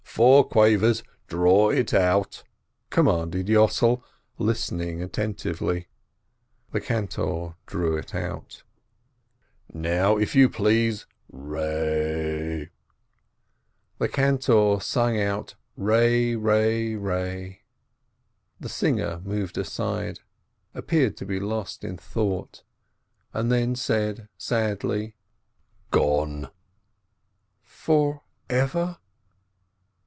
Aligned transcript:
Four 0.11 0.43
quavers— 0.47 1.03
draw 1.29 1.69
it 1.69 1.93
out!" 1.93 2.43
commanded 2.89 3.47
Yossel, 3.47 4.03
listening 4.37 5.01
attentively. 5.01 5.87
The 6.71 6.81
cantor 6.81 7.55
drew 7.65 7.95
it 7.95 8.13
out. 8.13 8.63
27 9.71 9.81
414 9.81 9.81
RAISIN 9.81 9.81
"Now, 9.81 10.17
if 10.21 10.35
you 10.35 10.49
please, 10.49 11.05
re!" 11.31 12.69
The 13.99 14.09
cantor 14.09 14.79
sang 14.81 15.19
out 15.21 15.55
re 15.77 16.35
re 16.35 16.95
re. 16.97 17.61
The 18.59 18.69
singer 18.69 19.21
moved 19.23 19.57
aside, 19.57 20.19
appeared 20.73 21.15
to 21.17 21.25
be 21.25 21.39
lost 21.39 21.85
in 21.85 21.95
thought, 21.97 22.63
and 23.33 23.49
then 23.49 23.75
said, 23.77 24.27
sadly: 24.37 25.15
"Gone 25.89 26.47
I" 26.47 26.51
"Forever?" 27.63 28.97